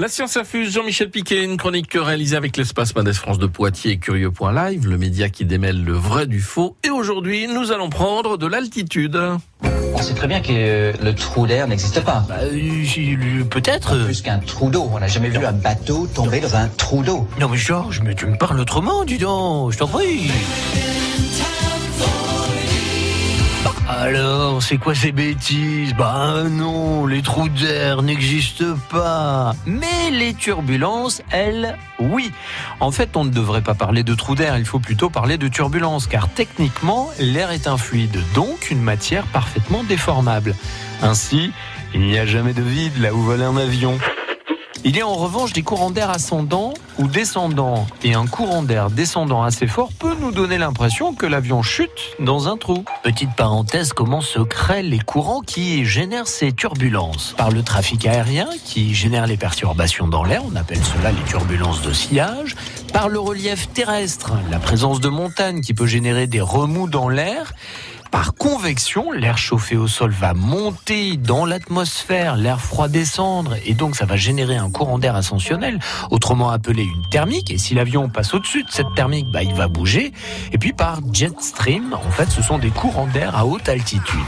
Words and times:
La 0.00 0.08
science 0.08 0.38
infuse, 0.38 0.72
Jean-Michel 0.72 1.10
Piquet, 1.10 1.44
une 1.44 1.58
chronique 1.58 1.92
réalisée 1.92 2.34
avec 2.34 2.56
l'espace 2.56 2.96
Mendes 2.96 3.12
France 3.12 3.38
de 3.38 3.46
Poitiers 3.46 3.92
et 3.92 3.98
Curieux.live, 3.98 4.88
le 4.88 4.96
média 4.96 5.28
qui 5.28 5.44
démêle 5.44 5.84
le 5.84 5.92
vrai 5.92 6.26
du 6.26 6.40
faux. 6.40 6.74
Et 6.82 6.88
aujourd'hui, 6.88 7.46
nous 7.46 7.70
allons 7.70 7.90
prendre 7.90 8.38
de 8.38 8.46
l'altitude. 8.46 9.20
On 9.62 9.98
sait 10.00 10.14
très 10.14 10.26
bien 10.26 10.40
que 10.40 10.94
le 11.04 11.14
trou 11.14 11.46
d'air 11.46 11.68
n'existe 11.68 12.02
pas. 12.02 12.24
Bah, 12.26 12.36
euh, 12.44 13.44
peut-être. 13.44 14.02
Plus 14.06 14.22
qu'un 14.22 14.38
trou 14.38 14.70
d'eau. 14.70 14.88
On 14.90 15.00
n'a 15.00 15.06
jamais 15.06 15.28
vu 15.28 15.44
un 15.44 15.52
bateau 15.52 16.06
tomber 16.06 16.40
dans 16.40 16.56
un 16.56 16.68
trou 16.68 17.02
d'eau. 17.02 17.28
Non 17.38 17.50
mais 17.50 17.58
Georges, 17.58 18.00
mais 18.02 18.14
tu 18.14 18.24
me 18.24 18.38
parles 18.38 18.58
autrement, 18.58 19.04
dis 19.04 19.18
donc, 19.18 19.72
je 19.72 19.76
t'en 19.76 19.86
prie. 19.86 20.30
Alors, 24.00 24.62
c'est 24.62 24.78
quoi 24.78 24.94
ces 24.94 25.12
bêtises? 25.12 25.92
Bah 25.92 26.44
non, 26.48 27.04
les 27.04 27.20
trous 27.20 27.50
d'air 27.50 28.00
n'existent 28.00 28.78
pas. 28.88 29.52
Mais 29.66 30.10
les 30.10 30.32
turbulences, 30.32 31.20
elles, 31.30 31.76
oui. 31.98 32.32
En 32.80 32.92
fait, 32.92 33.14
on 33.18 33.24
ne 33.24 33.30
devrait 33.30 33.60
pas 33.60 33.74
parler 33.74 34.02
de 34.02 34.14
trous 34.14 34.34
d'air, 34.34 34.56
il 34.56 34.64
faut 34.64 34.78
plutôt 34.78 35.10
parler 35.10 35.36
de 35.36 35.48
turbulences, 35.48 36.06
car 36.06 36.30
techniquement, 36.30 37.10
l'air 37.18 37.50
est 37.50 37.66
un 37.66 37.76
fluide, 37.76 38.18
donc 38.34 38.70
une 38.70 38.80
matière 38.80 39.24
parfaitement 39.24 39.84
déformable. 39.84 40.56
Ainsi, 41.02 41.52
il 41.92 42.00
n'y 42.00 42.18
a 42.18 42.24
jamais 42.24 42.54
de 42.54 42.62
vide 42.62 42.98
là 43.02 43.12
où 43.12 43.20
vole 43.20 43.42
un 43.42 43.58
avion. 43.58 43.98
Il 44.82 44.96
y 44.96 45.02
a 45.02 45.06
en 45.06 45.14
revanche 45.14 45.52
des 45.52 45.62
courants 45.62 45.90
d'air 45.90 46.08
ascendants 46.08 46.72
ou 46.98 47.06
descendants. 47.06 47.86
Et 48.02 48.14
un 48.14 48.26
courant 48.26 48.62
d'air 48.62 48.88
descendant 48.88 49.42
assez 49.42 49.66
fort 49.66 49.90
peut 49.98 50.14
nous 50.18 50.32
donner 50.32 50.56
l'impression 50.56 51.12
que 51.14 51.26
l'avion 51.26 51.62
chute 51.62 52.16
dans 52.18 52.48
un 52.48 52.56
trou. 52.56 52.82
Petite 53.02 53.36
parenthèse, 53.36 53.92
comment 53.92 54.22
se 54.22 54.38
créent 54.38 54.82
les 54.82 54.98
courants 54.98 55.42
qui 55.42 55.84
génèrent 55.84 56.26
ces 56.26 56.52
turbulences? 56.52 57.34
Par 57.36 57.50
le 57.50 57.62
trafic 57.62 58.06
aérien 58.06 58.48
qui 58.64 58.94
génère 58.94 59.26
les 59.26 59.36
perturbations 59.36 60.08
dans 60.08 60.24
l'air, 60.24 60.42
on 60.50 60.56
appelle 60.56 60.82
cela 60.82 61.12
les 61.12 61.24
turbulences 61.28 61.82
de 61.82 61.92
sillage. 61.92 62.56
Par 62.90 63.10
le 63.10 63.20
relief 63.20 63.70
terrestre, 63.74 64.32
la 64.50 64.58
présence 64.58 65.00
de 65.00 65.10
montagnes 65.10 65.60
qui 65.60 65.74
peut 65.74 65.86
générer 65.86 66.26
des 66.26 66.40
remous 66.40 66.88
dans 66.88 67.10
l'air 67.10 67.52
par 68.10 68.34
convection, 68.34 69.12
l'air 69.12 69.38
chauffé 69.38 69.76
au 69.76 69.86
sol 69.86 70.10
va 70.10 70.34
monter 70.34 71.16
dans 71.16 71.44
l'atmosphère, 71.44 72.36
l'air 72.36 72.60
froid 72.60 72.88
descendre, 72.88 73.56
et 73.64 73.74
donc 73.74 73.96
ça 73.96 74.04
va 74.04 74.16
générer 74.16 74.56
un 74.56 74.70
courant 74.70 74.98
d'air 74.98 75.14
ascensionnel, 75.16 75.78
autrement 76.10 76.50
appelé 76.50 76.82
une 76.82 77.08
thermique. 77.10 77.50
Et 77.50 77.58
si 77.58 77.74
l'avion 77.74 78.08
passe 78.08 78.34
au-dessus 78.34 78.64
de 78.64 78.70
cette 78.70 78.92
thermique, 78.94 79.26
bah, 79.32 79.42
il 79.42 79.54
va 79.54 79.68
bouger. 79.68 80.12
Et 80.52 80.58
puis 80.58 80.72
par 80.72 81.00
jet 81.12 81.40
stream, 81.40 81.94
en 81.94 82.10
fait, 82.10 82.30
ce 82.30 82.42
sont 82.42 82.58
des 82.58 82.70
courants 82.70 83.06
d'air 83.06 83.36
à 83.36 83.46
haute 83.46 83.68
altitude. 83.68 84.20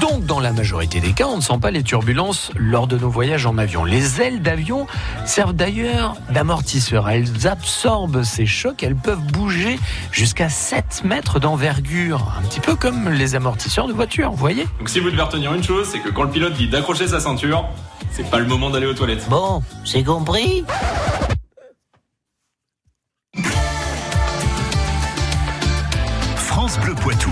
Donc, 0.00 0.24
dans 0.24 0.40
la 0.40 0.52
majorité 0.52 1.00
des 1.00 1.12
cas, 1.12 1.26
on 1.26 1.36
ne 1.36 1.42
sent 1.42 1.58
pas 1.60 1.70
les 1.70 1.82
turbulences 1.82 2.50
lors 2.56 2.86
de 2.86 2.98
nos 2.98 3.08
voyages 3.08 3.46
en 3.46 3.58
avion. 3.58 3.84
Les 3.84 4.20
ailes 4.20 4.42
d'avion 4.42 4.86
servent 5.24 5.52
d'ailleurs 5.52 6.16
d'amortisseurs. 6.30 7.08
Elles 7.08 7.46
absorbent 7.46 8.22
ces 8.22 8.46
chocs. 8.46 8.82
Elles 8.82 8.96
peuvent 8.96 9.24
bouger 9.32 9.78
jusqu'à 10.10 10.48
7 10.48 11.02
mètres 11.04 11.40
d'envergure. 11.40 12.32
Un 12.38 12.42
petit 12.42 12.60
peu 12.60 12.74
comme 12.74 13.08
les 13.10 13.34
amortisseurs 13.34 13.86
de 13.88 13.92
voiture, 13.92 14.30
vous 14.30 14.36
voyez 14.36 14.66
Donc, 14.78 14.88
si 14.88 15.00
vous 15.00 15.10
devez 15.10 15.22
retenir 15.22 15.54
une 15.54 15.62
chose, 15.62 15.88
c'est 15.90 16.00
que 16.00 16.10
quand 16.10 16.24
le 16.24 16.30
pilote 16.30 16.54
dit 16.54 16.68
d'accrocher 16.68 17.08
sa 17.08 17.20
ceinture, 17.20 17.64
c'est 18.10 18.28
pas 18.30 18.38
le 18.38 18.46
moment 18.46 18.70
d'aller 18.70 18.86
aux 18.86 18.94
toilettes. 18.94 19.28
Bon, 19.28 19.62
c'est 19.84 20.02
compris 20.02 20.64
France 26.36 26.78
Bleu 26.78 26.94
Poitou. 26.94 27.30